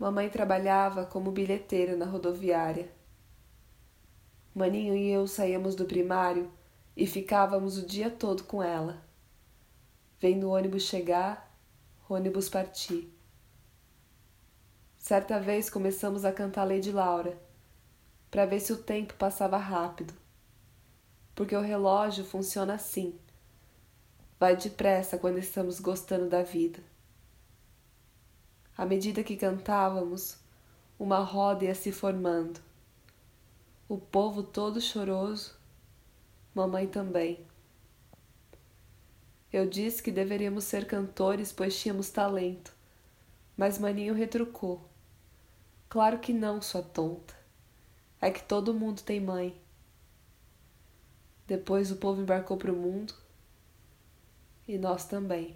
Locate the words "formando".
31.92-32.58